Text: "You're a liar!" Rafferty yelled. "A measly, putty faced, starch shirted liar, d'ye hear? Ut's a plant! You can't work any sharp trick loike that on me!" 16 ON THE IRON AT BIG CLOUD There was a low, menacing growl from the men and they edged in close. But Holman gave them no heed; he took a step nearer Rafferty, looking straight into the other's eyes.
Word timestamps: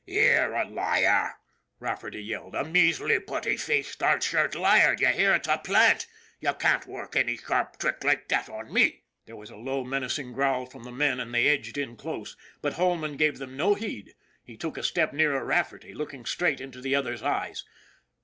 "You're 0.07 0.55
a 0.55 0.67
liar!" 0.67 1.35
Rafferty 1.79 2.23
yelled. 2.23 2.55
"A 2.55 2.63
measly, 2.63 3.19
putty 3.19 3.55
faced, 3.55 3.91
starch 3.91 4.23
shirted 4.23 4.57
liar, 4.57 4.95
d'ye 4.95 5.11
hear? 5.11 5.31
Ut's 5.33 5.47
a 5.47 5.59
plant! 5.59 6.07
You 6.39 6.55
can't 6.55 6.87
work 6.87 7.15
any 7.15 7.37
sharp 7.37 7.77
trick 7.77 8.03
loike 8.03 8.27
that 8.29 8.49
on 8.49 8.73
me!" 8.73 8.73
16 8.73 8.73
ON 8.73 8.73
THE 8.73 8.73
IRON 8.73 8.73
AT 8.73 8.73
BIG 8.73 8.93
CLOUD 8.95 9.27
There 9.27 9.35
was 9.35 9.49
a 9.51 9.55
low, 9.57 9.83
menacing 9.83 10.33
growl 10.33 10.65
from 10.65 10.83
the 10.85 10.91
men 10.91 11.19
and 11.19 11.31
they 11.35 11.45
edged 11.47 11.77
in 11.77 11.95
close. 11.97 12.35
But 12.63 12.73
Holman 12.73 13.15
gave 13.15 13.37
them 13.37 13.55
no 13.55 13.75
heed; 13.75 14.15
he 14.43 14.57
took 14.57 14.79
a 14.79 14.81
step 14.81 15.13
nearer 15.13 15.45
Rafferty, 15.45 15.93
looking 15.93 16.25
straight 16.25 16.59
into 16.59 16.81
the 16.81 16.95
other's 16.95 17.21
eyes. 17.21 17.63